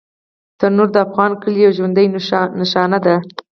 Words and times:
تنور 0.59 0.87
د 0.93 0.97
افغان 1.05 1.31
کلي 1.41 1.59
یوه 1.65 1.75
ژوندي 1.77 2.05
نښانه 2.59 2.99
ده 3.05 3.15